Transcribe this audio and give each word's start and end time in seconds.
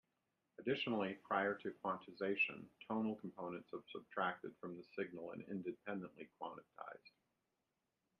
Additionally, 0.57 1.13
prior 1.23 1.53
to 1.59 1.71
quantization, 1.85 2.65
tonal 2.89 3.17
components 3.17 3.69
are 3.71 3.83
subtracted 3.91 4.51
from 4.59 4.75
the 4.75 4.83
signal 4.97 5.31
and 5.33 5.43
independently 5.47 6.27
quantized. 6.41 7.11